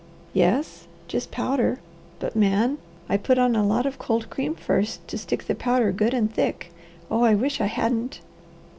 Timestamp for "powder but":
1.29-2.35